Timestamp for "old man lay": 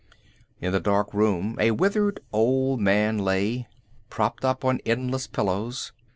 2.33-3.67